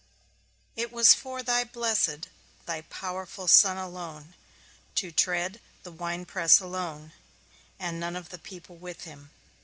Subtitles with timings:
[0.75, 2.27] It was for thy blessed,
[2.65, 4.33] thy powerful Son alone,
[4.95, 7.11] to tread the wine press alone,
[7.77, 9.29] and none of the people with him.